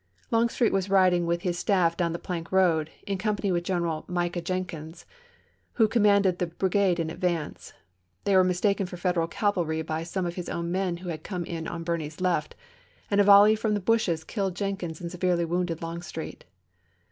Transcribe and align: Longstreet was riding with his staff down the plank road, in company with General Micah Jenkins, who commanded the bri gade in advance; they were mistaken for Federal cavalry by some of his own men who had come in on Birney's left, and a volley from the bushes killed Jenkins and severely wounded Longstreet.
Longstreet 0.31 0.73
was 0.73 0.89
riding 0.89 1.27
with 1.27 1.41
his 1.43 1.59
staff 1.59 1.95
down 1.95 2.11
the 2.11 2.17
plank 2.17 2.51
road, 2.51 2.89
in 3.05 3.19
company 3.19 3.51
with 3.51 3.63
General 3.63 4.03
Micah 4.07 4.41
Jenkins, 4.41 5.05
who 5.73 5.87
commanded 5.87 6.39
the 6.39 6.47
bri 6.47 6.69
gade 6.69 6.99
in 6.99 7.11
advance; 7.11 7.73
they 8.23 8.35
were 8.35 8.43
mistaken 8.43 8.87
for 8.87 8.97
Federal 8.97 9.27
cavalry 9.27 9.83
by 9.83 10.01
some 10.01 10.25
of 10.25 10.33
his 10.33 10.49
own 10.49 10.71
men 10.71 10.97
who 10.97 11.09
had 11.09 11.21
come 11.23 11.45
in 11.45 11.67
on 11.67 11.83
Birney's 11.83 12.19
left, 12.19 12.55
and 13.11 13.21
a 13.21 13.23
volley 13.23 13.55
from 13.55 13.75
the 13.75 13.79
bushes 13.79 14.23
killed 14.23 14.55
Jenkins 14.55 15.01
and 15.01 15.11
severely 15.11 15.45
wounded 15.45 15.83
Longstreet. 15.83 16.45